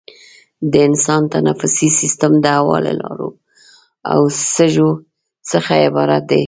[0.71, 3.29] د انسان تنفسي سیستم د هوا له لارو
[4.13, 4.21] او
[4.53, 4.91] سږو
[5.51, 6.39] څخه عبارت دی.